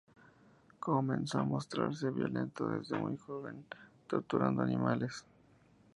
Comenzó 0.79 1.37
a 1.37 1.43
mostrarse 1.43 2.09
violento 2.09 2.67
desde 2.67 2.97
muy 2.97 3.17
joven 3.17 3.67
torturando 4.07 4.63
animales. 4.63 5.23